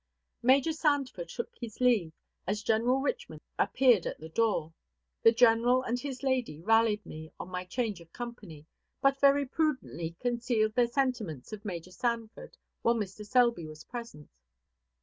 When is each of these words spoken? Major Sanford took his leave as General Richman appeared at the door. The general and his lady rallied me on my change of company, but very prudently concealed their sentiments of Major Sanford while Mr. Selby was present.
Major 0.41 0.73
Sanford 0.73 1.29
took 1.29 1.51
his 1.61 1.79
leave 1.79 2.11
as 2.47 2.63
General 2.63 3.01
Richman 3.01 3.39
appeared 3.59 4.07
at 4.07 4.19
the 4.19 4.29
door. 4.29 4.73
The 5.21 5.31
general 5.31 5.83
and 5.83 5.99
his 5.99 6.23
lady 6.23 6.59
rallied 6.59 7.05
me 7.05 7.31
on 7.39 7.49
my 7.49 7.65
change 7.65 8.01
of 8.01 8.11
company, 8.11 8.65
but 8.99 9.19
very 9.21 9.45
prudently 9.45 10.15
concealed 10.19 10.73
their 10.73 10.87
sentiments 10.87 11.53
of 11.53 11.63
Major 11.65 11.91
Sanford 11.91 12.57
while 12.81 12.95
Mr. 12.95 13.23
Selby 13.23 13.67
was 13.67 13.83
present. 13.83 14.31